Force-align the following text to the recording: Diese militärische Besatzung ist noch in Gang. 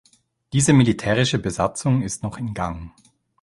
Diese 0.51 0.73
militärische 0.73 1.37
Besatzung 1.37 2.01
ist 2.01 2.23
noch 2.23 2.39
in 2.39 2.55
Gang. 2.55 2.89